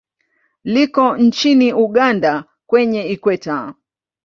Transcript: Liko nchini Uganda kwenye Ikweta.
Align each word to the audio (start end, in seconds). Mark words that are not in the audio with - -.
Liko 0.63 1.17
nchini 1.17 1.73
Uganda 1.73 2.43
kwenye 2.67 3.07
Ikweta. 3.09 3.73